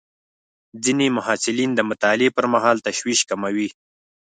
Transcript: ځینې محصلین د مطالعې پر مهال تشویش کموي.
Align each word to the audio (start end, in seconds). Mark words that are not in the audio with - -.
ځینې 0.83 1.07
محصلین 1.17 1.71
د 1.75 1.79
مطالعې 1.89 2.29
پر 2.35 2.45
مهال 2.53 2.77
تشویش 2.87 3.19
کموي. 3.29 3.69